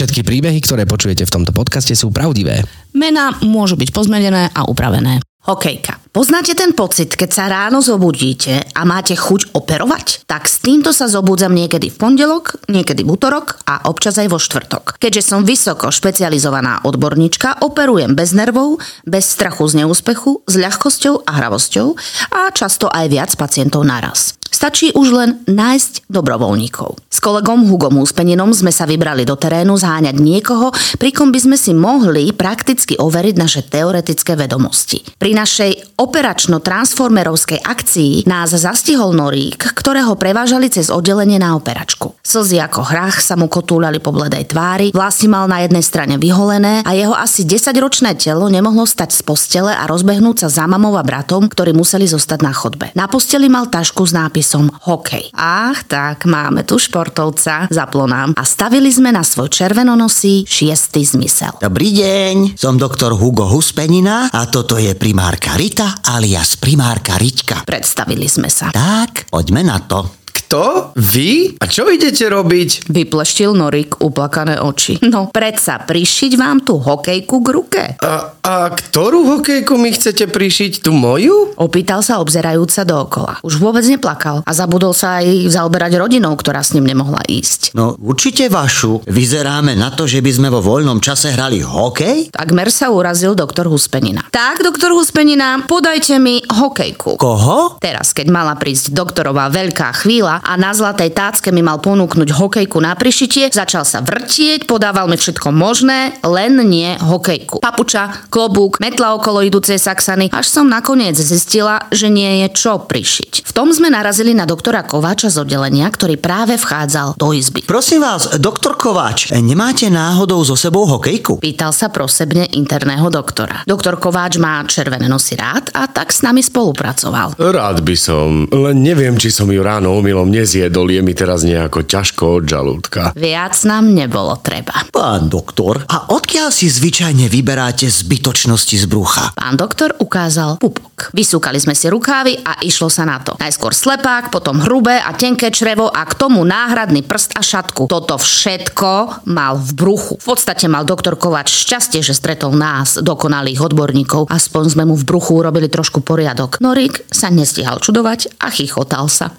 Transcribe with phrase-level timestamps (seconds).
[0.00, 2.64] Všetky príbehy, ktoré počujete v tomto podcaste sú pravdivé.
[2.92, 5.24] Mená môžu byť pozmenené a upravené.
[5.40, 6.12] Hokejka.
[6.12, 10.28] Poznáte ten pocit, keď sa ráno zobudíte a máte chuť operovať?
[10.28, 14.36] Tak s týmto sa zobudzam niekedy v pondelok, niekedy v útorok a občas aj vo
[14.36, 15.00] štvrtok.
[15.00, 21.30] Keďže som vysoko špecializovaná odborníčka, operujem bez nervov, bez strachu z neúspechu, s ľahkosťou a
[21.32, 21.88] hravosťou
[22.36, 24.39] a často aj viac pacientov naraz.
[24.60, 27.08] Stačí už len nájsť dobrovoľníkov.
[27.08, 30.68] S kolegom Hugom Úspeninom sme sa vybrali do terénu zháňať niekoho,
[31.00, 35.00] pri kom by sme si mohli prakticky overiť naše teoretické vedomosti.
[35.16, 42.20] Pri našej operačno-transformerovskej akcii nás zastihol Norík, ktorého prevážali cez oddelenie na operačku.
[42.20, 46.84] Slzy ako hrách sa mu kotúľali po bledej tvári, vlasy mal na jednej strane vyholené
[46.84, 51.04] a jeho asi 10-ročné telo nemohlo stať z postele a rozbehnúť sa za mamou a
[51.04, 52.92] bratom, ktorí museli zostať na chodbe.
[52.92, 55.30] Na posteli mal tašku s nápisom hokej.
[55.38, 61.62] Ach tak, máme tu športovca, zaplo nám a stavili sme na svoj červenonosý šiestý zmysel.
[61.62, 67.62] Dobrý deň, som doktor Hugo Huspenina a toto je primárka Rita alias primárka Riťka.
[67.62, 68.74] Predstavili sme sa.
[68.74, 70.19] Tak, poďme na to.
[70.40, 70.96] Kto?
[70.96, 71.60] Vy?
[71.60, 72.88] A čo idete robiť?
[72.88, 74.96] Vypleštil Norik uplakané oči.
[75.04, 77.82] No, predsa prišiť vám tú hokejku k ruke.
[78.00, 80.80] A, a ktorú hokejku mi chcete prišiť?
[80.80, 81.54] Tu moju?
[81.60, 83.32] Opýtal sa obzerajúca dookola.
[83.44, 87.76] Už vôbec neplakal a zabudol sa aj zaoberať rodinou, ktorá s ním nemohla ísť.
[87.76, 89.04] No, určite vašu.
[89.04, 92.32] Vyzeráme na to, že by sme vo voľnom čase hrali hokej?
[92.32, 94.24] Takmer sa urazil doktor Huspenina.
[94.32, 97.20] Tak, doktor Huspenina, podajte mi hokejku.
[97.20, 97.76] Koho?
[97.82, 102.78] Teraz, keď mala prísť doktorová veľká chvíľa a na zlatej tácke mi mal ponúknuť hokejku
[102.78, 107.58] na prišitie, začal sa vrtieť, podával mi všetko možné, len nie hokejku.
[107.58, 113.48] Papuča, klobúk, metla okolo idúcej saxany, až som nakoniec zistila, že nie je čo prišiť.
[113.48, 117.66] V tom sme narazili na doktora Kováča z oddelenia, ktorý práve vchádzal do izby.
[117.66, 121.40] Prosím vás, doktor Kováč, nemáte náhodou so sebou hokejku?
[121.40, 123.64] Pýtal sa prosebne interného doktora.
[123.64, 127.40] Doktor Kováč má červené nosy rád a tak s nami spolupracoval.
[127.40, 131.86] Rád by som, len neviem, či som ju ráno omylom nezjedol, je mi teraz nejako
[131.86, 133.14] ťažko od žalúdka.
[133.14, 134.82] Viac nám nebolo treba.
[134.90, 139.30] Pán doktor, a odkiaľ si zvyčajne vyberáte zbytočnosti z brucha?
[139.38, 141.14] Pán doktor ukázal pupok.
[141.14, 143.38] Vysúkali sme si rukávy a išlo sa na to.
[143.38, 147.86] Najskôr slepák, potom hrubé a tenké črevo a k tomu náhradný prst a šatku.
[147.86, 150.18] Toto všetko mal v bruchu.
[150.18, 154.26] V podstate mal doktor Kovač šťastie, že stretol nás, dokonalých odborníkov.
[154.26, 156.58] Aspoň sme mu v bruchu urobili trošku poriadok.
[156.58, 159.30] Norik sa nestihal čudovať a chichotal sa.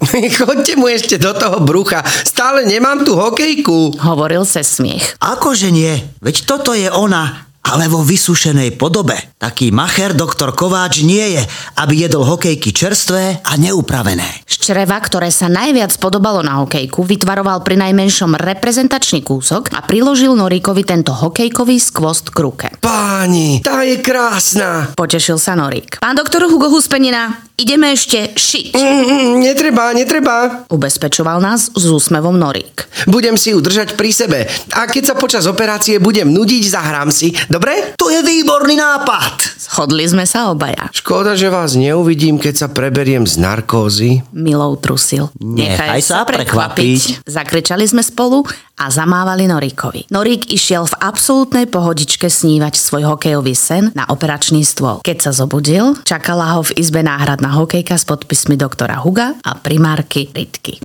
[0.62, 2.06] Chodte mu ešte do toho brucha.
[2.06, 3.98] Stále nemám tú hokejku.
[3.98, 5.18] Hovoril se smiech.
[5.18, 5.90] Akože nie?
[6.22, 9.14] Veď toto je ona, ale vo vysušenej podobe.
[9.38, 11.42] Taký macher doktor Kováč nie je,
[11.78, 14.42] aby jedol hokejky čerstvé a neupravené.
[14.46, 20.34] Z čreva, ktoré sa najviac podobalo na hokejku, vytvaroval pri najmenšom reprezentačný kúsok a priložil
[20.34, 22.66] Noríkovi tento hokejkový skvost k ruke.
[22.82, 24.90] Páni, tá je krásna.
[24.98, 26.02] Potešil sa Norík.
[26.02, 28.74] Pán doktor Hugo Huspenina, ideme ešte šiť.
[28.74, 30.66] Mm, netreba, netreba.
[30.66, 32.90] Ubezpečoval nás s úsmevom Norík.
[33.06, 34.38] Budem si ju držať pri sebe.
[34.74, 37.34] A keď sa počas operácie budem nudiť, zahrám si.
[37.52, 37.92] Dobre?
[38.00, 39.60] To je výborný nápad.
[39.60, 40.88] Shodli sme sa obaja.
[40.88, 44.24] Škoda, že vás neuvidím, keď sa preberiem z narkózy.
[44.32, 45.28] Milou trusil.
[45.36, 47.28] Nechaj sa prekvapiť.
[47.28, 48.40] Zakričali sme spolu
[48.80, 50.08] a zamávali Noríkovi.
[50.08, 55.04] Norík išiel v absolútnej pohodičke snívať svoj hokejový sen na operačný stôl.
[55.04, 60.32] Keď sa zobudil, čakala ho v izbe náhradná hokejka s podpismi doktora Huga a primárky
[60.32, 60.80] Ritky.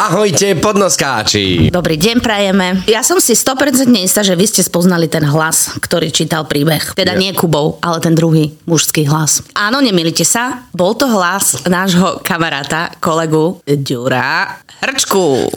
[0.00, 1.68] Ahojte, podnoskáči.
[1.68, 2.80] Dobrý deň prajeme.
[2.88, 6.96] Ja som si 100% istá, že vy ste spoznali ten hlas, ktorý čítal príbeh.
[6.96, 9.44] Teda nie Kubov, ale ten druhý mužský hlas.
[9.52, 10.64] Áno, nemilite sa.
[10.72, 15.52] Bol to hlas nášho kamaráta, kolegu Ďura Hrčku.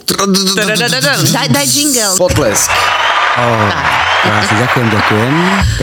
[1.32, 2.12] Daj, daj jingle.
[2.20, 2.68] Potlesk.
[4.24, 5.34] Krásne, ďakujem, ďakujem.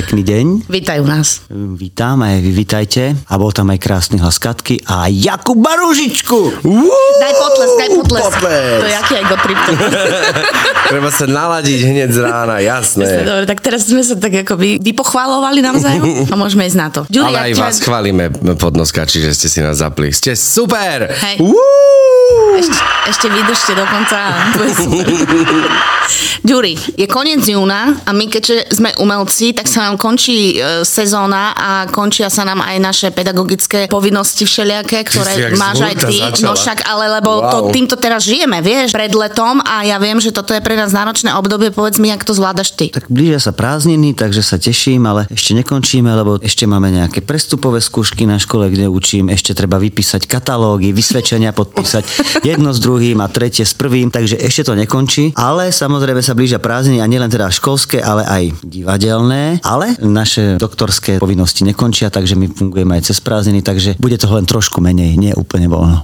[0.02, 0.46] Pekný deň.
[0.66, 1.46] Vítajú nás.
[1.54, 3.14] Vítam aj vy, vítajte.
[3.30, 6.66] A bol tam aj krásny hlas Katky a Jakub Baružičku.
[7.22, 8.34] Daj potlesk, daj potlesk.
[8.34, 8.82] Potlesk.
[8.82, 9.60] To je aký aj gotrip.
[10.90, 13.22] Treba sa naladiť hneď z rána, jasné.
[13.22, 17.06] Dobre, tak teraz sme sa tak ako vy, vypochválovali navzájom a môžeme ísť na to.
[17.22, 20.10] Ale aj vás chválime, podnoskáči, že ste si nás zapli.
[20.10, 21.14] Ste super!
[21.14, 21.46] Hej.
[21.46, 22.01] Uú!
[22.52, 24.20] Ešte, ešte vydržte do konca.
[26.42, 31.56] Ďuri, je koniec júna a my keďže sme umelci, tak sa nám končí e, sezóna
[31.56, 36.16] a končia sa nám aj naše pedagogické povinnosti všelijaké, ktoré si máš aj ty.
[36.20, 36.44] začala.
[36.44, 37.48] No však, ale lebo Wow.
[37.48, 40.92] to, týmto teraz žijeme, vieš, pred letom a ja viem, že toto je pre nás
[40.92, 41.72] náročné obdobie.
[41.72, 42.92] Povedz mi, jak to zvládaš ty.
[42.92, 47.80] Tak blížia sa prázdniny, takže sa teším, ale ešte nekončíme, lebo ešte máme nejaké prestupové
[47.80, 49.32] skúšky na škole, kde učím.
[49.32, 52.04] Ešte treba vypísať katalógy, vysvedčenia podpísať
[52.42, 55.34] jedno s druhým a tretie s prvým, takže ešte to nekončí.
[55.34, 59.62] Ale samozrejme sa blížia prázdniny a nielen teda školské, ale aj divadelné.
[59.62, 64.44] Ale naše doktorské povinnosti nekončia, takže my fungujeme aj cez prázdniny, takže bude to len
[64.44, 66.04] trošku menej, nie úplne voľno.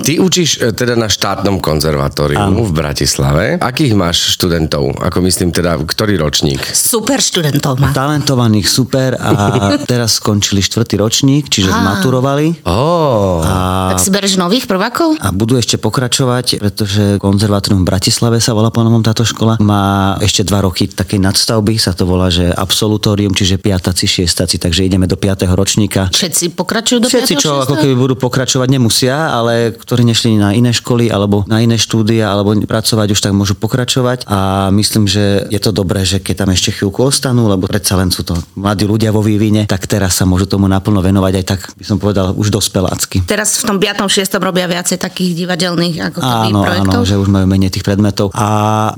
[0.00, 2.62] Ty učíš e, teda na štátnom konzervatóriu Áno.
[2.62, 3.44] v Bratislave.
[3.58, 5.00] Akých máš študentov?
[5.00, 6.60] Ako myslím teda, ktorý ročník?
[6.68, 7.90] Super študentov má.
[7.90, 9.32] Talentovaných super a
[9.90, 11.78] teraz skončili štvrtý ročník, čiže Á.
[11.80, 12.62] zmaturovali.
[12.62, 13.54] Ó, A
[13.96, 15.16] Tak si bereš nových prvákov?
[15.18, 19.56] a budú ešte pokračovať, pretože konzervatórium v Bratislave sa volá po novom táto škola.
[19.58, 24.84] Má ešte dva roky takej nadstavby, sa to volá, že absolutórium, čiže piataci, šiestaci, takže
[24.84, 25.48] ideme do 5.
[25.56, 26.12] ročníka.
[26.12, 27.42] Všetci pokračujú do Všetci, 5.
[27.42, 31.80] čo ako keby budú pokračovať, nemusia, ale ktorí nešli na iné školy alebo na iné
[31.80, 36.44] štúdia alebo pracovať už tak môžu pokračovať a myslím, že je to dobré, že keď
[36.44, 40.18] tam ešte chvíľku ostanú, lebo predsa len sú to mladí ľudia vo vývine, tak teraz
[40.18, 43.24] sa môžu tomu naplno venovať aj tak, by som povedal, už dospelácky.
[43.24, 44.04] Teraz v tom 5.
[44.10, 44.36] 6.
[44.42, 46.90] robia viacej takých divadelných ako Áno, projektov.
[46.90, 48.34] áno, že už majú menej tých predmetov.
[48.34, 48.46] A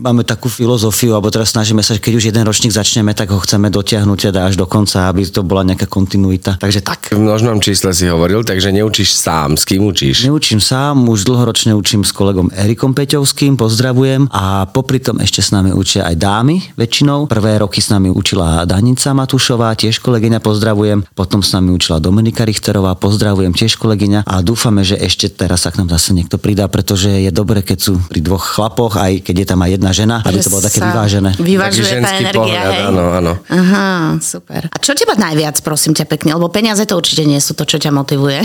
[0.01, 3.39] máme takú filozofiu, alebo teraz snažíme sa, že keď už jeden ročník začneme, tak ho
[3.45, 6.57] chceme dotiahnuť teda až do konca, aby to bola nejaká kontinuita.
[6.57, 7.13] Takže tak.
[7.13, 9.61] v množnom čísle si hovoril, takže neučíš sám.
[9.61, 10.25] S kým učíš?
[10.25, 14.33] Neučím sám, už dlhoročne učím s kolegom Erikom Peťovským, pozdravujem.
[14.33, 17.27] A popri tom ešte s nami učia aj dámy väčšinou.
[17.29, 21.05] Prvé roky s nami učila Danica Matušová, tiež kolegyňa, pozdravujem.
[21.13, 24.25] Potom s nami učila Dominika Richterová, pozdravujem tiež kolegyňa.
[24.25, 27.79] A dúfame, že ešte teraz sa k nám zase niekto pridá, pretože je dobre, keď
[27.83, 30.63] sú pri dvoch chlapoch, aj keď je tam aj jedna žena, aby Že to bolo
[30.63, 31.31] také vyvážené.
[31.35, 32.85] Vyvážuje tá ženský energia, pohľad, hej?
[32.87, 33.33] áno, áno.
[33.51, 33.89] Aha,
[34.23, 34.71] super.
[34.71, 37.83] A čo teba najviac, prosím ťa pekne, lebo peniaze to určite nie sú to, čo
[37.83, 38.41] ťa motivuje.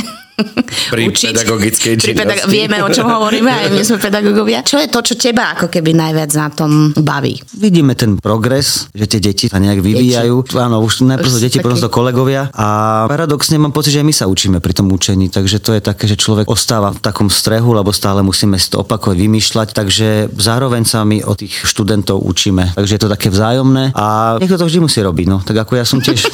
[0.94, 2.50] Pri pedagogickej Pri činnosti.
[2.50, 4.64] Vieme, o čom hovoríme, aj my sme pedagógovia.
[4.64, 7.40] Čo je to, čo teba ako keby najviac na tom baví?
[7.56, 10.56] Vidíme ten progres, že tie deti sa nejak vyvíjajú.
[10.56, 12.52] Áno, už najprv Už sú deti, potom sú to kolegovia.
[12.56, 15.28] A paradoxne mám pocit, že aj my sa učíme pri tom učení.
[15.32, 18.82] Takže to je také, že človek ostáva v takom strehu, lebo stále musíme si to
[18.82, 19.68] opakovať, vymýšľať.
[19.76, 22.76] Takže zároveň sa my od tých študentov učíme.
[22.76, 25.28] Takže je to také vzájomné a niekto to vždy musí robiť.
[25.28, 25.38] No.
[25.44, 26.26] Tak ako ja som tiež...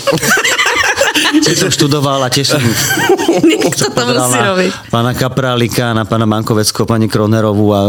[1.44, 2.62] tiež som študoval a tiež som
[3.50, 4.72] Niekto to musí na robiť.
[4.94, 7.82] pána Kaprálika, na pána Mankoveckého, pani Kronerovú a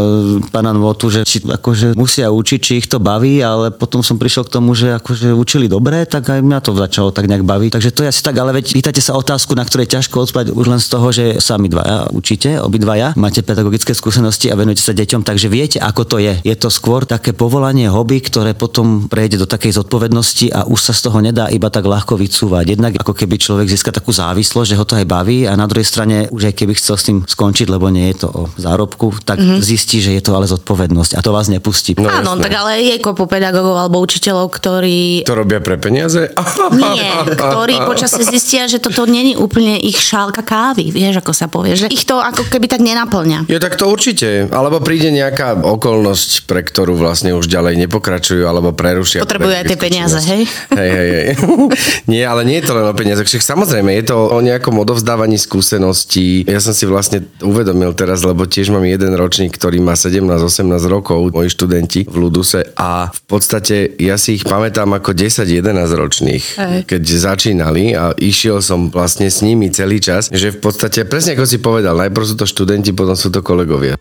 [0.51, 4.47] pána Nvotu, že či akože musia učiť, či ich to baví, ale potom som prišiel
[4.47, 7.71] k tomu, že akože učili dobre, tak aj mňa to začalo tak nejak baviť.
[7.73, 10.65] Takže to je asi tak, ale veď pýtate sa otázku, na ktorej ťažko odpovedať už
[10.67, 15.23] len z toho, že sami dvaja učíte, obidvaja, máte pedagogické skúsenosti a venujete sa deťom,
[15.23, 16.39] takže viete, ako to je.
[16.43, 20.93] Je to skôr také povolanie, hobby, ktoré potom prejde do takej zodpovednosti a už sa
[20.95, 22.77] z toho nedá iba tak ľahko vycúvať.
[22.77, 25.83] Jednak ako keby človek získa takú závislosť, že ho to aj baví a na druhej
[25.83, 29.43] strane už aj keby chcel s tým skončiť, lebo nie je to o zárobku, tak
[29.43, 29.59] mm-hmm.
[29.59, 31.99] zistí, že je to ale zodpovednosť a to vás nepustí.
[31.99, 32.43] No, Áno, jasné.
[32.47, 36.31] tak ale je kopu pedagógov alebo učiteľov, ktorí To robia pre peniaze?
[36.71, 41.75] Nie, ktorí počasie zistia, že toto není úplne ich šálka kávy, vieš, ako sa povie,
[41.75, 43.49] že ich to ako keby tak nenaplňa.
[43.49, 44.47] Je tak to určite.
[44.53, 49.25] Alebo príde nejaká okolnosť, pre ktorú vlastne už ďalej nepokračujú, alebo prerušia.
[49.25, 50.45] Potrebujú aj tie peniaze, hej?
[50.71, 51.27] Hej, hej, hej.
[52.11, 53.33] nie, ale nie je to len o peniazoch.
[53.33, 56.45] Však samozrejme, je to o nejakom odovzdávaní skúseností.
[56.45, 61.33] Ja som si vlastne uvedomil teraz, lebo tiež mám jeden ročník, ktorý má 17-18 rokov,
[61.33, 66.77] moji študenti v Luduse a v podstate ja si ich pamätám ako 10-11 ročných, Hej.
[66.85, 71.45] keď začínali a išiel som vlastne s nimi celý čas, že v podstate, presne ako
[71.47, 73.97] si povedal, najprv sú to študenti, potom sú to kolegovia.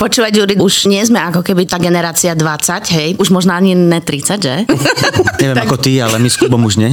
[0.00, 4.00] Počúvať, Juri, už nie sme ako keby tá generácia 20, hej, už možno ani ne
[4.00, 4.64] 30, že?
[5.44, 6.88] Neviem ako ty, ale my s Kubom už nie.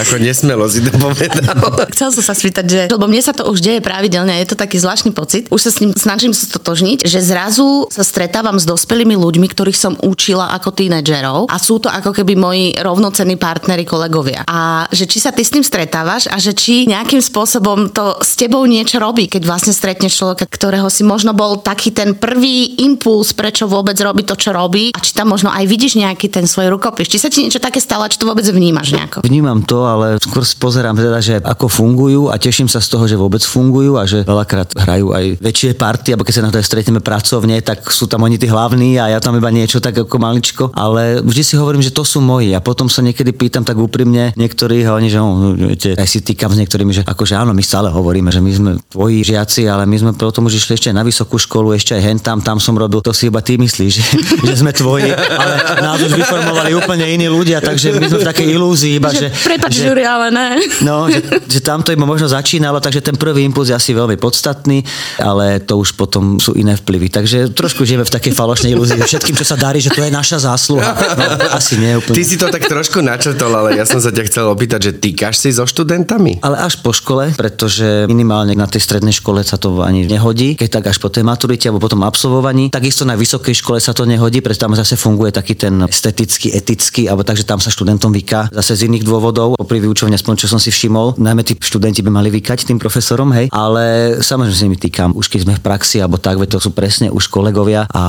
[0.00, 1.52] ako nesmelo si to povedal.
[1.92, 4.80] Chcel som sa spýtať, že lebo mne sa to už deje pravidelne, je to taký
[4.80, 5.44] zvláštny pocit.
[5.52, 9.76] Už sa s ním snažím sa stotožniť, že zrazu sa stretávam s dospelými ľuďmi, ktorých
[9.76, 14.48] som učila ako tínedžerov a sú to ako keby moji rovnocenní partneri, kolegovia.
[14.48, 18.40] A že či sa ty s tým stretávaš a že či nejakým spôsobom to s
[18.40, 23.34] tebou niečo robí, keď vlastne stretneš človeka, ktorého si možno bol taký ten prvý impuls,
[23.34, 26.70] prečo vôbec robí to, čo robí a či tam možno aj vidíš nejaký ten svoj
[26.78, 27.10] rukopis.
[27.10, 29.26] Či sa ti niečo také stalo, či to vôbec vnímaš nejako?
[29.26, 33.18] Vnímam to, ale skôr pozerám teda, že ako fungujú a teším sa z toho, že
[33.18, 37.02] vôbec fungujú a že veľakrát hrajú aj väčšie party, alebo keď sa na to stretneme
[37.02, 40.64] pracovne, tak sú tam oni tí hlavní a ja tam iba niečo tak ako maličko,
[40.78, 44.30] ale vždy si hovorím, že to sú moji a potom sa niekedy pýtam tak úprimne
[44.38, 47.62] niektorí a oni, že no, viete, aj si týkam s niektorými, že akože áno, my
[47.66, 51.02] stále hovoríme, že my sme tvoji žiaci, ale my sme potom už išli ešte na
[51.02, 54.04] vysokú školu, ešte aj hen tam, tam som robil, to si iba ty myslíš, že,
[54.48, 58.48] že sme tvoji, ale nás už vyformovali úplne iní ľudia, takže my sme v takej
[58.52, 59.30] ilúzii iba, že...
[59.30, 60.48] že Prepač, že, Juri, ale ne.
[60.82, 64.18] No, že, že tam to iba možno začínalo, takže ten prvý impuls je asi veľmi
[64.18, 64.82] podstatný,
[65.22, 67.08] ale to už potom sú iné vplyvy.
[67.12, 70.10] Takže trošku žijeme v takej falošnej ilúzii, že všetkým, čo sa darí, že to je
[70.10, 70.92] naša zásluha.
[71.14, 72.16] No, asi nie úplne.
[72.18, 75.38] Ty si to tak trošku načrtol, ale ja som sa ťa chcel opýtať, že týkaš
[75.38, 76.42] si so študentami?
[76.42, 80.80] Ale až po škole, pretože minimálne na tej strednej škole sa to ani nehodí, keď
[80.80, 82.70] tak až po tej maturite alebo potom absolvovaní.
[82.70, 87.06] Takisto na vysokej škole sa to nehodí, pretože tam zase funguje taký ten estetický, etický,
[87.08, 89.58] alebo takže tam sa študentom vyká zase z iných dôvodov.
[89.58, 93.30] Popri vyučovne, aspoň čo som si všimol, najmä tí študenti by mali vykať tým profesorom,
[93.34, 96.74] hej, ale samozrejme s nimi týkam, už keď sme v praxi alebo tak, to sú
[96.74, 98.04] presne už kolegovia a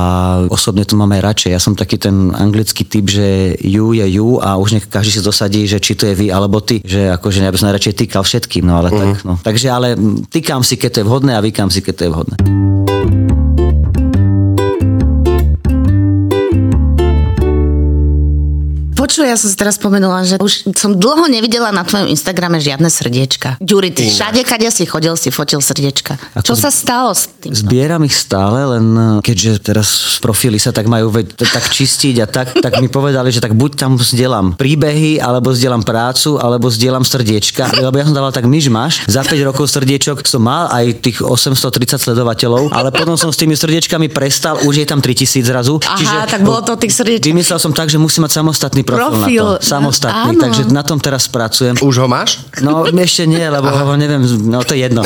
[0.50, 1.50] osobne to mám aj radšej.
[1.54, 5.20] Ja som taký ten anglický typ, že you je you a už nech každý si
[5.22, 8.22] dosadí, že či to je vy alebo ty, že akože ja by som najradšej týkal
[8.26, 9.00] všetkým, no ale uh-huh.
[9.00, 9.34] tak, no.
[9.40, 9.88] Takže ale
[10.28, 12.36] týkam si, keď to je vhodné a vykám si, keď to je vhodné.
[19.04, 22.88] Počuj, ja som si teraz spomenula, že už som dlho nevidela na tvojom Instagrame žiadne
[22.88, 23.60] srdiečka.
[23.60, 26.16] Ďuri, ty všade, kade si chodil, si fotil srdiečka.
[26.32, 27.52] Ako Čo sa stalo s tým?
[27.52, 32.56] Zbieram ich stále, len eh, keďže teraz profily sa tak majú tak čistiť a tak,
[32.64, 37.84] tak mi povedali, že tak buď tam zdieľam príbehy, alebo zdieľam prácu, alebo zdieľam srdiečka.
[37.84, 39.04] Lebo ja som dával tak myšmaš.
[39.04, 43.52] Za 5 rokov srdiečok som mal aj tých 830 sledovateľov, ale potom som s tými
[43.52, 45.76] srdiečkami prestal, už je tam 3000 zrazu.
[45.84, 47.28] Aha, čiže tak bolo to tých srdiečok.
[47.28, 50.42] Vymyslel som tak, že musím mať samostatný profil profil, na to, samostatný, áno.
[50.42, 51.74] takže na tom teraz pracujem.
[51.80, 52.44] Už ho máš?
[52.60, 53.84] No ešte nie, lebo Aha.
[53.84, 55.02] ho neviem, no to je jedno.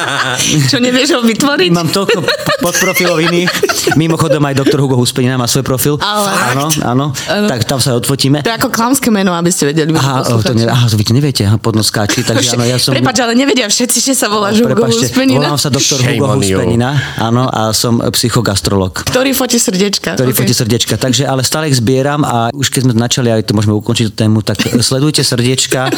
[0.70, 1.70] Čo nevieš ho vytvoriť?
[1.72, 2.18] Mám toľko
[2.62, 3.50] podprofilov iných.
[3.94, 5.94] Mimochodom aj doktor Hugo Huspenina má svoj profil.
[6.00, 7.06] Ale áno, áno,
[7.48, 8.42] tak tam sa odfotíme.
[8.42, 9.92] To je ako klamské meno, aby ste vedeli.
[9.96, 12.92] Aha, to, ne, aha, to vy to neviete, aha, podnoskáči, takže áno, ja som...
[12.92, 15.48] Prepač, ale nevedia všetci, že sa voláš Hugo Huspenina.
[15.52, 16.90] Volám sa doktor Hugo Huspenina,
[17.20, 19.06] áno, a som psychogastrolog.
[19.06, 20.16] Ktorý fotí srdiečka.
[20.16, 20.40] Ktorý okay.
[20.44, 23.72] fotí srdiečka, takže ale stále ich zbieram a už keď sme načali, aj to môžeme
[23.72, 25.88] ukončiť tú tému, tak sledujte srdiečka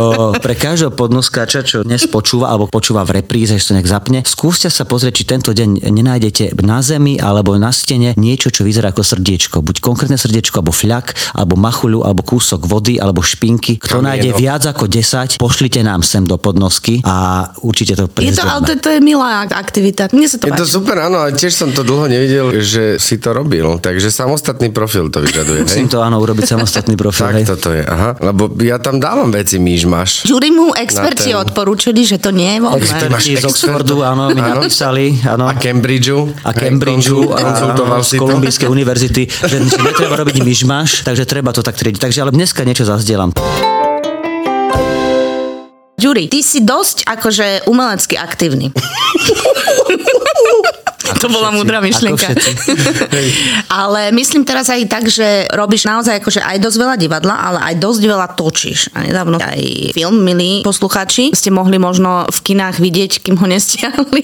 [0.00, 4.18] o, pre každého podnoskáča, čo dnes počúva alebo počúva v repríze, že to nejak zapne.
[4.24, 8.88] Skúste sa pozrieť, či tento deň nenájdete na zemi alebo na stene niečo, čo vyzerá
[8.96, 9.60] ako srdiečko.
[9.60, 13.76] Buď konkrétne srdiečko, alebo fľak, alebo machuľu, alebo kúsok vody, alebo špinky.
[13.76, 14.08] Kto Kamieno.
[14.16, 18.64] nájde viac ako 10, pošlite nám sem do podnosky a určite to Je to, ale
[18.64, 20.08] to, to je milá aktivita.
[20.16, 20.60] Mne sa to Je páči.
[20.64, 23.76] to super, áno, ale tiež som to dlho nevidel, že si to robil.
[23.76, 25.68] Takže samostatný profil to vyžaduje.
[25.68, 27.28] Musím to áno urobiť samostatný profil profil.
[27.28, 27.44] Tak hej.
[27.44, 28.10] toto je, aha.
[28.18, 30.24] Lebo ja tam dávam veci máš.
[30.24, 31.38] Žury mu experti ten...
[31.38, 32.80] odporúčili, že to nie je voľné.
[32.80, 34.64] Experti z Oxfordu, áno, mi áno.
[34.64, 35.20] napísali.
[35.28, 35.46] Áno.
[35.46, 36.32] A Cambridgeu.
[36.42, 37.28] A Cambridgeu.
[37.28, 42.00] Konzultoval si z Kolumbijskej univerzity, že, že netreba robiť myšmaš, takže treba to tak triediť.
[42.00, 43.36] Takže ale dneska niečo zazdielam.
[46.02, 48.74] Ďuri, ty si dosť akože umelecky aktívny.
[51.22, 52.34] to bola múdra myšlienka.
[53.82, 57.74] ale myslím teraz aj tak, že robíš naozaj akože aj dosť veľa divadla, ale aj
[57.78, 58.90] dosť veľa točíš.
[58.94, 64.22] A nedávno aj film, milí posluchači, ste mohli možno v kinách vidieť, kým ho nestiahli.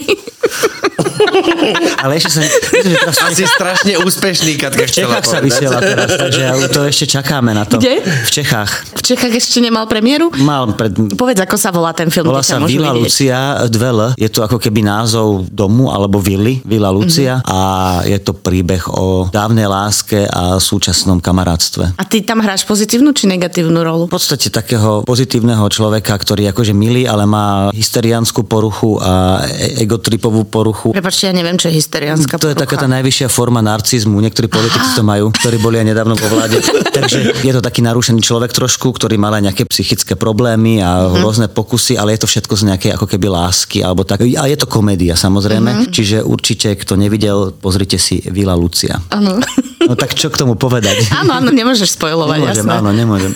[2.03, 2.41] ale ešte sa...
[2.47, 3.15] Teraz...
[3.23, 7.79] Asi strašne úspešný, Katka V Čechách sa vysiela teraz, takže to ešte čakáme na to.
[7.79, 8.03] Kde?
[8.03, 8.71] V Čechách.
[8.99, 10.31] V Čechách ešte nemal premiéru?
[10.41, 10.95] Mal pred...
[11.15, 12.31] Povedz, ako sa volá ten film.
[12.31, 14.15] Volá sa Vila Lucia Dvele.
[14.19, 16.65] Je to ako keby názov domu alebo vily.
[16.65, 17.53] Vila Lucia mm-hmm.
[17.53, 17.61] a
[18.09, 22.01] je to príbeh o dávnej láske a súčasnom kamarátstve.
[22.01, 24.09] A ty tam hráš pozitívnu či negatívnu rolu?
[24.09, 29.85] V podstate takého pozitívneho človeka, ktorý je akože milý, ale má hysteriánsku poruchu a e-
[29.85, 30.97] egotripovú poruchu.
[30.97, 32.57] Prepačte, ja neviem, čo je hysteriánska To porucha.
[32.57, 34.17] je taká tá najvyššia forma narcizmu.
[34.25, 36.65] Niektorí politici to majú, ktorí boli aj nedávno vo vláde.
[36.99, 41.21] Takže je to taký narušený človek trošku, ktorý mal aj nejaké psychické problémy a mm-hmm.
[41.21, 44.25] rôzne pokusy, ale je to všetko z nejakej ako keby lásky alebo tak.
[44.25, 45.98] A je to komédia samozrejme, mm-hmm.
[45.99, 49.03] Čiže určite kto nevidel, pozrite si Vila Lucia.
[49.11, 49.43] Áno.
[49.89, 51.09] No tak čo k tomu povedať?
[51.21, 52.73] Áno, áno, nemôžeš spojovať, Nemôžem, jasné.
[52.77, 53.33] áno, nemôžem.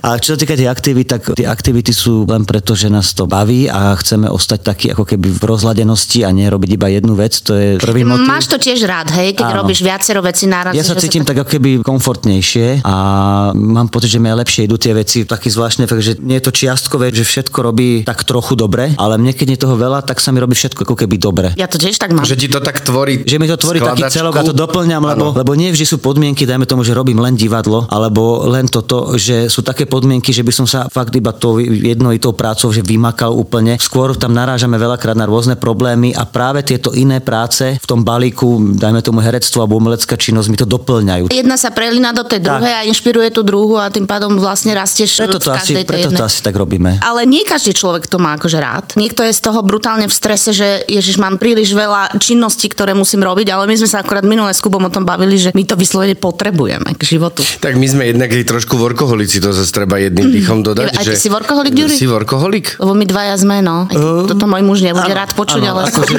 [0.00, 3.24] A čo sa týka tých aktivít, tak tie aktivity sú len preto, že nás to
[3.24, 7.40] baví a chceme ostať taký ako keby v rozladenosti a nerobiť iba jednu vec.
[7.42, 8.28] To je prvý motiv.
[8.28, 9.64] Máš to tiež rád, hej, keď Áno.
[9.64, 10.76] robíš viacero vecí naraz.
[10.76, 12.94] Ja sa cítim tak ako keby komfortnejšie a
[13.50, 15.24] mám pocit, že mi aj lepšie idú tie veci.
[15.24, 19.16] Taký zvláštne fakt, že nie je to čiastkové, že všetko robí tak trochu dobre, ale
[19.16, 21.48] mne keď je toho veľa, tak sa mi robí všetko ako keby dobre.
[21.56, 22.22] Ja to tiež tak mám.
[22.22, 24.18] Že ti to tak tvorí Že mi to tvorí taký skladačku.
[24.20, 27.34] celok a to doplňam, lebo, lebo nie vždy sú podmienky, dajme tomu, že robím len
[27.34, 31.58] divadlo, alebo len toto, že sú také podmienky, že by som sa fakt iba tou
[31.58, 33.78] jednojitou prácou že vymakal úplne.
[33.78, 38.74] Skôr tam narážame veľakrát na rôzne problémy a práve tieto iné práce v tom balíku,
[38.74, 41.30] dajme tomu herectvo alebo umelecká činnosť mi to doplňajú.
[41.30, 45.22] Jedna sa prelína do tej druhej a inšpiruje tú druhú a tým pádom vlastne rastieš
[45.22, 46.98] Preto v to, asi, každej tej preto to asi tak robíme.
[47.00, 48.86] Ale nie každý človek to má akože rád.
[48.98, 53.22] Niekto je z toho brutálne v strese, že ježiš, mám príliš veľa činností, ktoré musím
[53.22, 55.78] robiť, ale my sme sa akorát minule s Kubom o tom bavili, že my to
[55.84, 57.44] vyslovene potrebujeme k životu.
[57.60, 60.90] Tak my sme jednak aj trošku workoholici, to zase treba jedným dýchom dodať.
[60.90, 61.20] Aj ty že...
[61.20, 61.92] si workoholik, Ďuri?
[61.92, 62.66] Si workoholik?
[62.78, 63.84] Lebo my dvaja sme, no.
[63.86, 65.92] Keď toto môj muž nebude rád počuť, Áno, ale...
[65.92, 66.16] akože,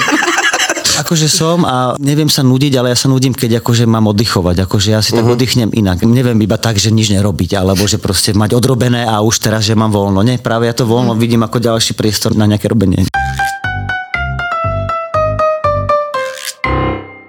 [1.01, 4.63] akože som a neviem sa nudiť, ale ja sa nudím, keď akože mám oddychovať.
[4.63, 5.33] Akože ja si tak Mhm.
[5.33, 5.97] oddychnem inak.
[6.01, 9.73] Neviem iba tak, že nič nerobiť, alebo že proste mať odrobené a už teraz, že
[9.73, 10.21] mám voľno.
[10.21, 11.19] Nie, práve ja to voľno Mhm.
[11.19, 13.03] vidím ako ďalší priestor na nejaké robenie.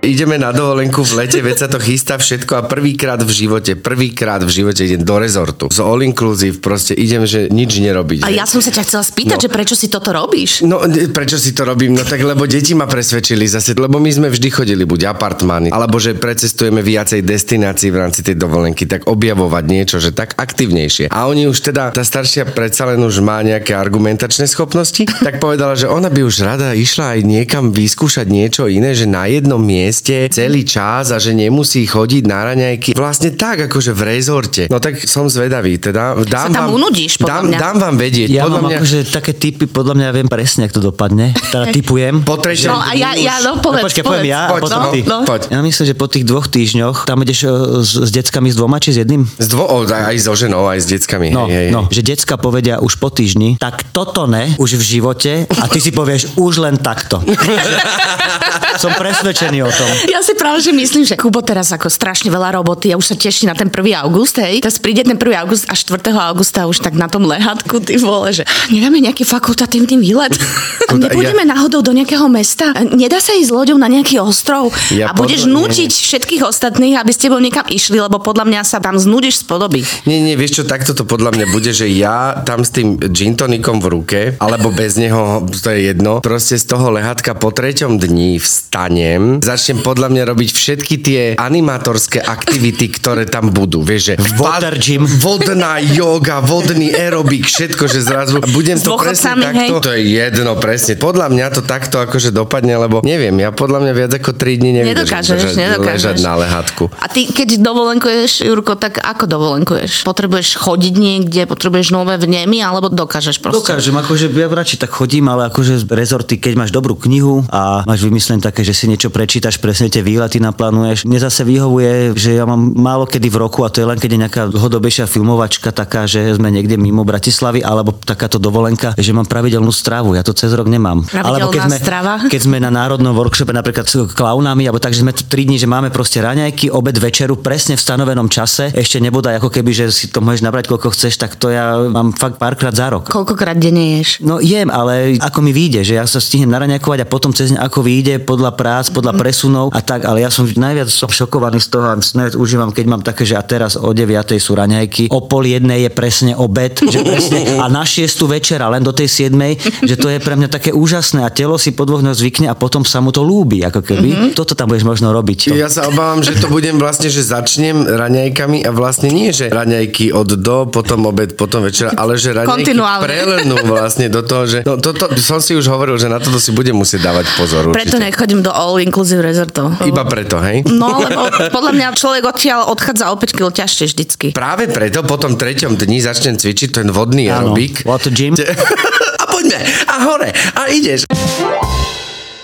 [0.07, 4.39] Ideme na dovolenku v lete, veď sa to chystá všetko a prvýkrát v živote, prvýkrát
[4.39, 5.67] v živote idem do rezortu.
[5.67, 8.23] Z all inclusive proste idem, že nič nerobiť.
[8.23, 9.43] A ja som sa ťa chcela spýtať, No.
[9.43, 10.63] že prečo si toto robíš?
[10.63, 11.99] No, ne- prečo si to robím?
[11.99, 15.99] No tak, lebo deti ma presvedčili zase, lebo my sme vždy chodili buď apartmány, alebo
[15.99, 21.11] že precestujeme viacej destinácií v rámci tej dovolenky, tak objavovať niečo, že tak aktívnejšie.
[21.11, 25.75] A oni už teda, tá staršia predsa len už má nejaké argumentačné schopnosti, tak povedala,
[25.75, 29.95] že ona by už rada išla aj niekam vyskúšať niečo iné, že na jednom mieste
[30.05, 32.97] celý čas a že nemusí chodiť na raňajky.
[32.97, 34.63] Vlastne tak, akože v rezorte.
[34.69, 37.59] No tak som zvedavý, teda dám tam vám, unudíš, podľa dám, mňa.
[37.59, 38.29] dám vám vedieť.
[38.31, 38.79] Ja podľa mám mňa...
[38.81, 41.27] akože také typy, podľa mňa ja viem presne, ako to dopadne.
[41.51, 42.15] Teda typujem.
[42.23, 44.21] Po treťom No a ja, ja, no povedz, no, počkaj, povedz.
[44.21, 45.01] poviem ja Poď, potom no, ty.
[45.07, 45.19] no.
[45.25, 45.41] Poď.
[45.49, 47.49] Ja myslím, že po tých dvoch týždňoch tam ideš e,
[47.81, 49.23] s, s deckami s dvoma či s jedným?
[49.25, 51.33] S dvo, o, aj so ženou, aj s deckami.
[51.33, 54.85] No, hej, hej, no, že decka povedia už po týždni, tak toto ne, už v
[54.99, 57.23] živote a ty si povieš už len takto.
[58.83, 59.86] Som presvedčený o tom.
[60.11, 63.17] Ja si práve, že myslím, že Kubo teraz ako strašne veľa roboty a už sa
[63.17, 64.03] teší na ten 1.
[64.03, 64.63] august, hej.
[64.63, 65.43] Teraz príde ten 1.
[65.43, 66.01] august a 4.
[66.13, 70.35] augusta už tak na tom lehatku, ty vole, že nedáme nejaký fakultatívny výlet.
[70.91, 72.71] Kuda, nepôjdeme náhodou do nejakého mesta.
[72.95, 77.11] Nedá sa ísť loďou na nejaký ostrov Ja a budeš podľa- nútiť všetkých ostatných, aby
[77.11, 79.81] s tebou niekam išli, lebo podľa mňa sa tam znudíš z podoby.
[80.07, 83.35] Nie, nie, vieš čo, takto to podľa mňa bude, že ja tam s tým gin
[83.35, 87.99] tonikom v ruke, alebo bez neho, to je jedno, proste z toho lehatka po treťom
[87.99, 93.83] dni vstanem, začnem podľa mňa robiť všetky tie animátorské aktivity, ktoré tam budú.
[93.83, 95.05] Vieš, že Water gym.
[95.07, 99.57] vodná yoga, vodný aerobik, všetko, že zrazu budem to presne takto.
[99.59, 99.69] hej?
[99.83, 100.95] To je jedno, presne.
[100.95, 104.71] Podľa mňa to takto akože dopadne, lebo neviem, ja podľa mňa viac ako 3 dní
[104.77, 105.87] nevydržím Nedokážeš, držať- nedokážeš.
[105.89, 106.85] ležať na lehatku.
[106.97, 110.05] A ty, keď dovolenkuješ, Jurko, tak ako dovolenkuješ?
[110.05, 113.73] Potrebuješ chodiť niekde, potrebuješ nové vnemy, alebo dokážeš proste?
[113.75, 118.03] Dokážem, akože ja radšej tak chodím, ale akože rezorty, keď máš dobrú knihu a máš
[118.03, 121.05] vymyslené také, že si niečo prečítaš, presne tie výlety naplánuješ.
[121.07, 124.11] Mne zase vyhovuje, že ja mám málo kedy v roku a to je len keď
[124.13, 129.27] je nejaká dlhodobejšia filmovačka taká, že sme niekde mimo Bratislavy alebo takáto dovolenka, že mám
[129.27, 130.15] pravidelnú stravu.
[130.15, 131.05] Ja to cez rok nemám.
[131.13, 132.15] Alebo keď sme, strava?
[132.27, 135.57] keď sme na národnom workshope napríklad s klaunami, alebo tak, že sme tu 3 dní,
[135.57, 138.73] že máme proste raňajky, obed, večeru presne v stanovenom čase.
[138.73, 142.13] Ešte nebodaj ako keby, že si to môžeš nabrať koľko chceš, tak to ja mám
[142.13, 143.09] fakt párkrát za rok.
[143.09, 144.21] Koľkokrát denne ješ?
[144.21, 147.59] No jem, ale ako mi vyjde, že ja sa stihnem naraňakovať a potom cez ne
[147.61, 151.69] ako vyjde podľa prác, podľa presunov a tak, ale ja som najviac som šokovaný z
[151.71, 155.23] toho a najviac užívam, keď mám také, že a teraz o 9 sú raňajky, o
[155.23, 159.87] pol jednej je presne obed, že presne, a na 6 večera len do tej 7,
[159.87, 162.59] že to je pre mňa také úžasné a telo si po dvoch dňoch zvykne a
[162.59, 164.09] potom sa mu to ľúbi, ako keby.
[164.11, 164.31] Mm-hmm.
[164.35, 165.53] Toto tam budeš možno robiť.
[165.53, 165.55] To.
[165.55, 170.11] Ja sa obávam, že to budem vlastne, že začnem raňajkami a vlastne nie, že raňajky
[170.11, 174.81] od do, potom obed, potom večera, ale že raňajky prelenú vlastne do toho, že no
[174.81, 177.63] toto som si už hovoril, že na toto si budem musieť dávať pozor.
[177.71, 178.07] Preto určite.
[178.09, 179.77] nechodím do all inclusive resortov.
[179.85, 180.65] Iba preto, hej?
[180.65, 184.27] No, lebo podľa mňa človek odtiaľ odchádza o 5 kg ťažšie vždycky.
[184.33, 187.85] Práve preto po tom treťom dni začnem cvičiť ten vodný Áno, aerobik.
[187.85, 188.33] water gym.
[189.21, 191.05] A poďme, a hore, a ideš.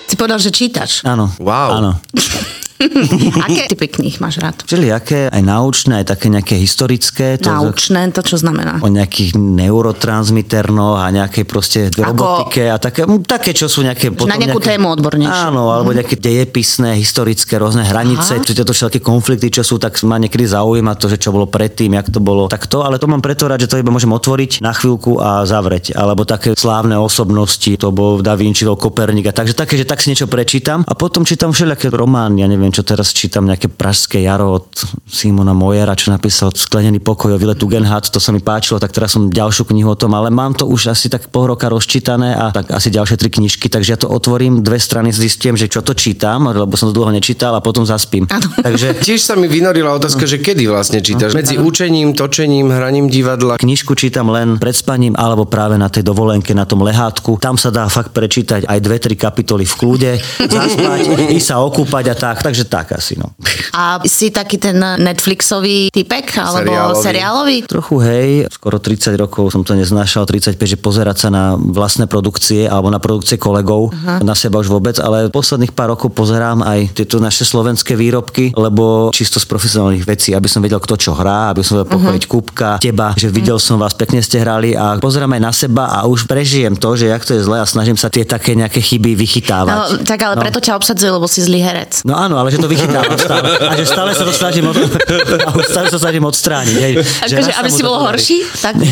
[0.05, 1.01] Si povedal, že čítaš.
[1.05, 1.33] Áno.
[1.41, 1.81] Wow.
[1.81, 1.91] Áno.
[3.47, 4.63] Aké typy kníh máš rád?
[4.67, 7.39] Všelijaké, aj naučné, aj také nejaké historické.
[7.43, 8.83] To Naučné, to čo znamená?
[8.83, 14.11] o nejakých neurotransmiternoch a nejakej proste robotike a také, mm, také, čo sú nejaké...
[14.27, 15.53] Na nejakú tému odbornejšiu.
[15.53, 18.45] Áno, alebo nejaké dejepisné, historické, rôzne hranice, Aha.
[18.45, 21.95] či tieto všetky konflikty, čo sú, tak ma niekedy zaujíma to, že čo bolo predtým,
[21.95, 24.75] jak to bolo takto, ale to mám preto rád, že to iba môžem otvoriť na
[24.75, 25.95] chvíľku a zavrieť.
[25.95, 30.03] Alebo také slávne osobnosti, to bol Da Vinci, bol Kopernik a takže také, že tak
[30.03, 34.25] si niečo prečítam a potom čítam všelijaké romány, ja neviem, čo teraz čítam, nejaké Pražské
[34.25, 34.67] jaro od
[35.05, 39.13] Simona Mojera, čo napísal Sklenený pokoj o Vile Tugendhat, to sa mi páčilo, tak teraz
[39.13, 42.51] som ďalšiu knihu o tom, ale mám to už asi tak pol roka rozčítané a
[42.51, 45.93] tak asi ďalšie tri knižky, takže ja to otvorím, dve strany zistím, že čo to
[45.93, 48.25] čítam, lebo som to dlho nečítal a potom zaspím.
[48.67, 51.35] Takže Tiež sa mi vynorila otázka, že kedy vlastne čítaš.
[51.35, 53.59] Medzi učením, točením, hraním divadla.
[53.59, 57.37] Knižku čítam len pred spaním alebo práve na tej dovolenke, na tom lehátku.
[57.43, 61.01] Tam sa dá fakt prečítať aj dve, tri kapitoly v kľude, zaspať,
[61.37, 62.37] ísť sa okúpať a tak.
[62.47, 63.35] Takže tak asi, no.
[63.73, 66.37] A si taký ten Netflixový typek?
[66.39, 67.03] Alebo Seriálový.
[67.03, 67.57] seriálový?
[67.67, 72.69] Trochu hej, skoro 30 rokov som to neznášal, 35, že pozerať sa na vlastné produkcie
[72.69, 74.21] alebo na produkcie kolegov, uh-huh.
[74.21, 79.11] na seba už vôbec, ale posledných pár rokov pozerám aj tieto naše slovenské výrobky, lebo
[79.11, 82.33] čisto z profesionálnych vecí, aby som vedel, kto čo hrá, aby som vedel pochváliť uh-huh.
[82.33, 86.05] Kúbka, teba, že videl som vás, pekne ste hrali a pozerám aj na seba a
[86.09, 89.17] už prežijem to, že jak to je zle a snažím sa tie také nejaké chyby
[89.17, 89.75] vychytávať.
[89.75, 92.05] No, tak ale preto ťa obsadzujú, lebo si zlý herec.
[92.05, 93.49] No áno, ale že to vychytávam stále.
[93.57, 94.77] A že stále sa to snažím, od...
[95.49, 96.77] a stále sa snažím odstrániť.
[96.77, 96.93] Hej.
[97.01, 98.09] Že Akože, aby si to bol podarí.
[98.13, 98.39] horší?
[98.61, 98.75] Tak.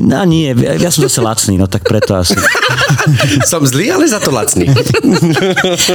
[0.00, 2.34] No nie, ja som zase lacný, no tak preto asi.
[3.50, 4.66] Som zlý, ale za to lacný.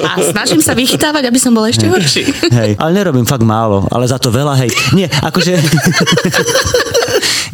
[0.04, 2.24] A snažím sa vychytávať, aby som bol ešte horší.
[2.54, 4.72] Hej, ale nerobím fakt málo, ale za to veľa, hej.
[4.96, 5.58] Nie, akože...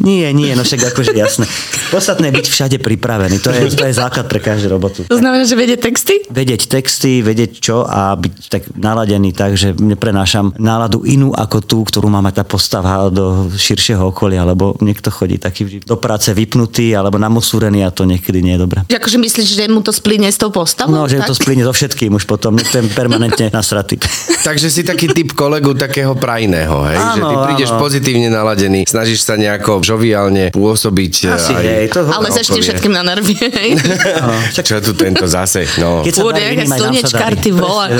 [0.08, 1.44] nie, nie, no však akože jasné.
[1.92, 5.04] Podstatné je byť všade pripravený, to je, to je základ pre každú robotu.
[5.06, 6.24] To znamená, že vedie texty?
[6.32, 11.78] Vedieť texty, vedieť čo a byť tak naladený tak, že neprenášam náladu inú ako tú,
[11.84, 16.96] ktorú má mať tá postava do širšieho okolia, lebo niekto chodí taký do práce vypnutý
[16.96, 18.80] alebo namosúrený a to niekedy nie je dobré.
[18.88, 20.94] Že Akože myslíš, že mu to splíne s tou postavou?
[20.94, 21.30] No, že tak?
[21.30, 23.98] to splíne so všetkým už potom, je permanentne nasratý.
[24.46, 26.98] Takže si taký typ kolegu takého prajného, hej?
[26.98, 27.80] že ty Áno, prídeš áno.
[27.82, 31.64] pozitívne naladený, snažíš sa nejako žoviálne pôsobiť Asi, aj...
[31.66, 32.66] hej, to Ale okolie.
[32.70, 33.34] všetkým na nervy.
[33.34, 33.70] hej.
[34.56, 35.66] Čo tu tento zase?
[35.82, 36.06] No.
[36.06, 37.90] Keď sa sa slnečkár, ty vole.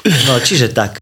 [0.00, 0.98] No, čiže tak.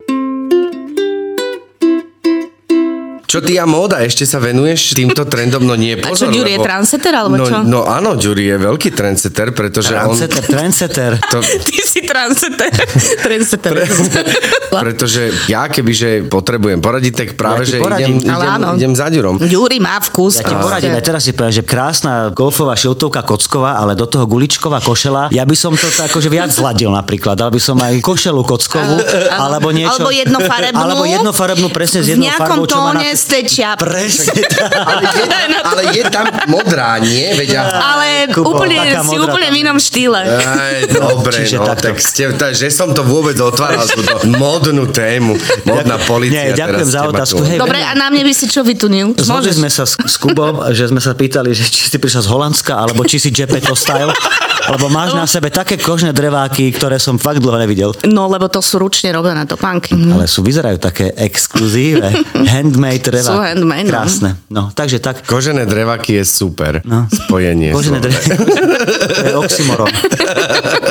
[3.29, 5.61] Čo ty a móda, ešte sa venuješ týmto trendom?
[5.61, 6.33] No nie, A čo, pozor.
[6.33, 7.61] Ďuri je trendsetter, alebo no, čo?
[7.61, 11.13] No áno, Ďuri je veľký trendsetter, pretože Trendsetter, trendsetter.
[11.21, 11.33] on...
[11.37, 11.39] To,
[11.69, 12.73] Ty si trendsetter.
[13.29, 13.73] trendsetter.
[14.89, 18.17] pretože ja kebyže potrebujem poradiť, tak práve, Ja že poradím.
[18.17, 18.69] idem, idem, áno.
[18.81, 19.45] idem za Ďurom.
[19.45, 20.41] Ďuri má vkus.
[20.41, 24.25] Ja ti poradím, aj teraz si poviem, že krásna golfová šiltovka kocková, ale do toho
[24.25, 25.29] guličková košela.
[25.37, 27.37] Ja by som to tak akože viac zladil napríklad.
[27.37, 29.05] Dal by som aj košelu kockovú,
[29.37, 30.01] alebo niečo.
[30.01, 30.81] Alebo jednofarebnú.
[30.81, 33.18] Alebo jednofarebnú, presne s jednou farbou, čo má na...
[33.25, 33.83] tej čiapky.
[33.89, 34.71] Presne tak.
[34.79, 35.27] Ale je,
[35.65, 37.35] ale je tam modrá, nie?
[37.35, 37.59] Veď.
[37.63, 40.21] Ale Kubo, úplne, si modrá úplne tam v inom štýle.
[40.23, 41.85] Aj, dobre, Čiže no, takto.
[41.91, 46.53] tak ste, tá, že som to vôbec otváral, túto modnú tému, modná policia.
[46.53, 47.41] Nie, ďakujem za otázku.
[47.45, 49.17] Hej, Dobre, a na mne by si čo vytunil?
[49.19, 52.29] Zhodli sme sa s, s Kubom, že sme sa pýtali, že či si prišiel z
[52.29, 54.13] Holandska, alebo či si Gepetto style,
[54.69, 57.91] lebo máš na sebe také kožné dreváky, ktoré som fakt dlho nevidel.
[58.05, 59.97] No, lebo to sú ručne robené topánky.
[59.97, 62.13] Ale sú, vyzerajú také exkluzíve,
[62.53, 63.33] handmade dreváky.
[63.33, 63.93] Sú handmade, no.
[63.93, 64.31] Krásne.
[64.53, 65.25] No, takže tak.
[65.25, 66.81] Kožené drevaky je super.
[66.85, 67.09] No.
[67.09, 67.73] Spojenie.
[67.73, 68.31] Kožené dreváky.
[69.17, 69.91] to je oxymoron.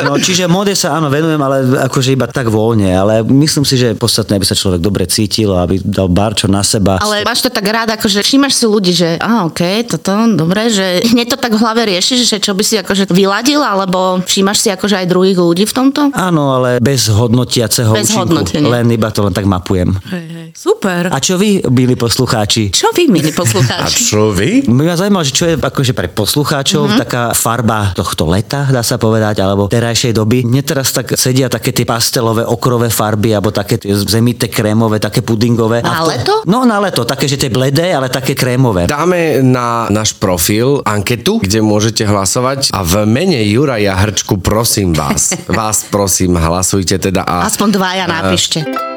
[0.05, 3.97] No, čiže mode sa áno venujem, ale akože iba tak voľne, ale myslím si, že
[3.97, 7.01] podstatné, aby sa človek dobre cítil, a aby dal barčo na seba.
[7.01, 11.03] Ale máš to tak rád, akože všímaš si ľudí, že a OK, toto, dobre, že
[11.13, 14.69] hneď to tak v hlave riešiš, že čo by si akože vyladil, alebo všímaš si
[14.69, 16.01] akože aj druhých ľudí v tomto?
[16.13, 18.21] Áno, ale bez hodnotiaceho Bez účinku.
[18.23, 18.69] hodnotenia.
[18.71, 19.91] Len iba to len tak mapujem.
[20.07, 20.36] Hej, hej.
[20.57, 21.13] Super.
[21.13, 22.73] A čo vy, milí poslucháči?
[22.73, 24.09] Čo vy, milí A poslucháči?
[24.09, 24.65] čo vy?
[24.65, 26.89] Mňa zaujímalo, že čo je akože pre poslucháčov Mhm.
[26.89, 27.01] mm-hmm.
[27.05, 30.41] taká farba tohto leta, dá sa povedať, alebo terajšej doby.
[30.41, 35.21] Mne teraz tak sedia také tie pastelové okrové farby, alebo také tie zemité krémové, také
[35.21, 35.85] pudingové.
[35.85, 36.33] Na A to- leto?
[36.49, 38.89] No na leto, také, že tie bledé, ale také krémové.
[38.89, 45.37] Dáme na náš profil anketu, kde môžete hlasovať a v mene Juraja Hrčku prosím vás,
[45.53, 47.45] vás prosím, hlasujte teda a...
[47.45, 48.96] Aspoň dvaja napíšte.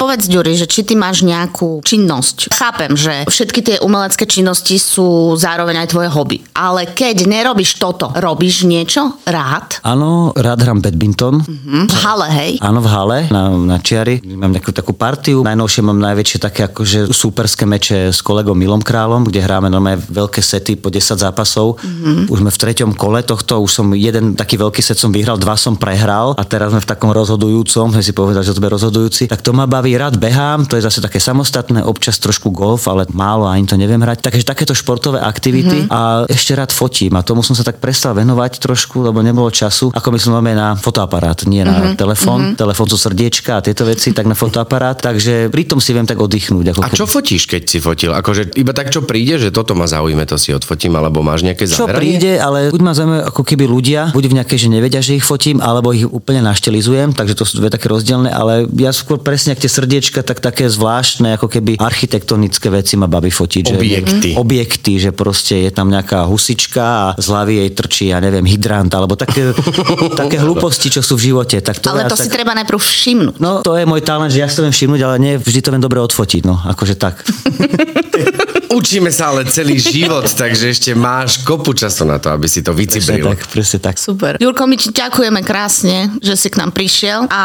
[0.00, 2.56] Povedz, Ďuri, že či ty máš nejakú činnosť.
[2.56, 6.40] Chápem, že všetky tie umelecké činnosti sú zároveň aj tvoje hobby.
[6.56, 9.76] Ale keď nerobíš toto, robíš niečo rád?
[9.84, 11.44] Áno, rád hrám badminton.
[11.44, 11.92] Hm?
[11.92, 12.52] V hale, hej?
[12.64, 14.24] Áno, v hale, na, na čiari.
[14.24, 15.44] Mám nejakú takú partiu.
[15.44, 20.40] Najnovšie mám najväčšie také akože súperské meče s kolegom Milom Králom, kde hráme normálne veľké
[20.40, 21.76] sety po 10 zápasov.
[21.76, 22.32] Mm-hmm.
[22.32, 25.60] Už sme v treťom kole tohto, už som jeden taký veľký set som vyhral, dva
[25.60, 29.28] som prehral a teraz sme v takom rozhodujúcom, sme si povedali, že to bude rozhodujúci.
[29.28, 33.06] Tak to ma baví, rád behám, to je zase také samostatné, občas trošku golf, ale
[33.14, 34.20] málo ani to neviem hrať.
[34.22, 35.92] Takže takéto športové aktivity mm-hmm.
[35.92, 39.94] a ešte rád fotím a tomu som sa tak prestal venovať trošku, lebo nebolo času.
[39.94, 41.98] Ako myslím, máme na fotoaparát, nie na mm-hmm.
[41.98, 42.40] telefón.
[42.40, 42.60] Mm-hmm.
[42.60, 44.98] Telefón sú srdiečka a tieto veci, tak na fotoaparát.
[45.00, 46.74] Takže pritom si viem tak oddychnúť.
[46.74, 48.12] Ako A čo fotíš, keď si fotil?
[48.12, 51.64] Akože iba tak, čo príde, že toto ma zaujíme, to si odfotím, alebo máš nejaké
[51.66, 52.18] čo zameranie?
[52.18, 55.24] príde, ale buď ma zaujímajú ako keby ľudia, buď v nejakej, že nevedia, že ich
[55.24, 59.54] fotím, alebo ich úplne naštilizujem, takže to sú dve také rozdielne, ale ja skôr presne,
[59.54, 63.72] ak tie srdiečka, tak také zvláštne, ako keby architektonické veci ma baví fotiť.
[63.72, 64.28] Že, Objekty.
[64.36, 68.92] Objekty, že proste je tam nejaká husička a z hlavy jej trčí, ja neviem, hydrant,
[68.92, 69.56] alebo také,
[70.20, 71.64] také hlúposti, čo sú v živote.
[71.64, 72.28] Tak to Ale ja to tak...
[72.28, 73.36] si treba najprv všimnúť.
[73.40, 75.72] No, to je môj talent, že ja si to viem všimnúť, ale nie vždy to
[75.72, 77.24] viem dobre odfotiť, no, akože tak.
[78.70, 82.70] Učíme sa ale celý život, takže ešte máš kopu času na to, aby si to
[82.70, 83.26] Presne vycibril.
[83.34, 83.98] tak, presne tak.
[83.98, 84.38] Super.
[84.38, 87.42] Jurko, my ti ďakujeme krásne, že si k nám prišiel a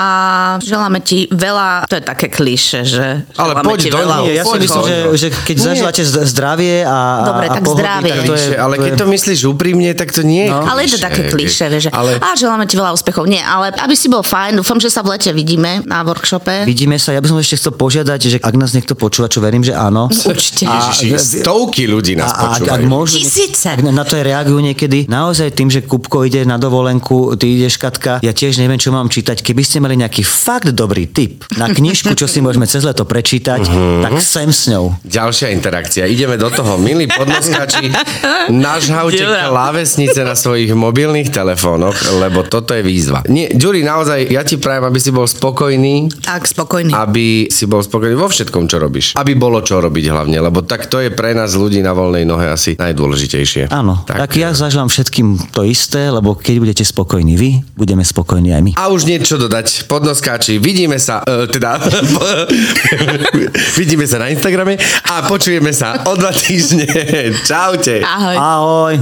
[0.62, 4.44] želáme ti veľa, to je také kliše, že Ale poď do veľa nej, Nie, ja
[4.44, 5.66] si myslím, že, že keď Nie.
[5.66, 8.10] zažívate zdravie a, a- Dobre, a tak pohodlí, zdravie.
[8.10, 10.62] tak to je, ale keď to myslíš úprimne, tak to nie je No.
[10.64, 13.26] Ale je to také kliše, vieš, že Ale a želáme ti veľa úspechov.
[13.26, 16.64] Nie, ale aby si bol fajn, dúfam, že sa v lete vidíme na workshope.
[16.64, 19.62] Vidíme sa, ja by som ešte chcel požiadať, že ak nás niekto počúva, čo verím,
[19.62, 20.08] že áno.
[20.08, 20.64] Určite.
[20.66, 23.68] Ježiši, stovky ľudí nás A, a ak, môžu, Tisíce.
[23.68, 25.06] ak na to aj reagujú niekedy.
[25.06, 29.08] Naozaj tým, že Kupko ide na dovolenku, ty ideš Katka, ja tiež neviem, čo mám
[29.08, 29.42] čítať.
[29.42, 33.66] Keby ste mali nejaký fakt dobrý tip na knižku, čo si môžeme cez leto prečítať,
[33.66, 34.04] Mhm.
[34.04, 34.94] tak sem s ňou.
[35.02, 36.06] Ďalšia interakcia.
[36.06, 36.78] Ideme do toho.
[36.78, 37.90] Milí podnoskači,
[38.50, 39.50] nažhavte Ďura.
[39.50, 43.24] klávesnice na svojich mobilných telefónoch, lebo toto je výzva.
[43.26, 46.92] Nie, Ďuri, naozaj, ja ti prajem, aby si bol spokojný, Tak, spokojný.
[46.92, 49.16] aby si bol spokojný vo všetkom, čo robíš.
[49.16, 52.46] Aby bolo čo robiť hlavne, lebo tak to je pre nás ľudí na voľnej nohe
[52.46, 53.72] asi najdôležitejšie.
[53.72, 58.52] Áno, tak, tak ja zaželám všetkým to isté, lebo keď budete spokojní vy, budeme spokojní
[58.52, 58.72] aj my.
[58.76, 59.88] A už niečo dodať.
[59.88, 61.80] Podnoskáči, vidíme sa, uh, teda,
[63.80, 64.80] vidíme sa na Instagrame
[65.12, 66.88] a počujeme sa o dva týždne.
[67.48, 68.04] Čaute.
[68.04, 68.36] Ahoj.
[68.36, 68.94] Ahoj.